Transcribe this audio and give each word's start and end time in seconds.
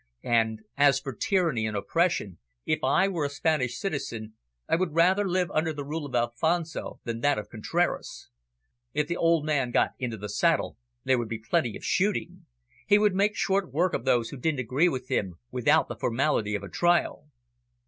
And, 0.25 0.63
as 0.77 0.99
for 0.99 1.13
tyranny 1.13 1.67
and 1.67 1.77
oppression, 1.77 2.39
if 2.65 2.83
I 2.83 3.07
were 3.07 3.23
a 3.25 3.29
Spanish 3.29 3.77
citizen, 3.77 4.33
I 4.67 4.75
would 4.75 4.95
rather 4.95 5.29
live 5.29 5.51
under 5.51 5.71
the 5.73 5.85
rule 5.85 6.07
of 6.07 6.15
Alfonso 6.15 6.99
than 7.03 7.19
that 7.19 7.37
of 7.37 7.49
Contraras. 7.51 8.29
If 8.95 9.05
the 9.05 9.15
old 9.17 9.45
man 9.45 9.69
got 9.69 9.91
into 9.99 10.17
the 10.17 10.27
saddle, 10.27 10.75
there 11.03 11.19
would 11.19 11.29
be 11.29 11.37
plenty 11.37 11.77
of 11.77 11.85
shooting. 11.85 12.47
He 12.87 12.97
would 12.97 13.13
make 13.13 13.35
short 13.35 13.71
work 13.71 13.93
of 13.93 14.03
those 14.05 14.31
who 14.31 14.37
didn't 14.37 14.61
agree 14.61 14.89
with 14.89 15.07
him, 15.09 15.35
without 15.51 15.87
the 15.87 15.95
formality 15.95 16.55
of 16.55 16.63
a 16.63 16.67
trial." 16.69 17.27